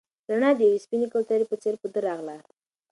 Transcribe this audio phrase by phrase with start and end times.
[0.29, 2.37] رڼا د یوې سپینې کوترې په څېر په ده راغله.